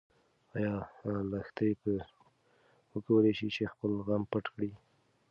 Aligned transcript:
ايا 0.55 0.75
لښتې 1.31 1.69
به 1.81 1.93
وکولی 2.93 3.33
شي 3.37 3.47
چې 3.55 3.71
خپل 3.73 3.91
غم 4.05 4.23
پټ 4.31 4.45
کړي؟ 4.53 4.71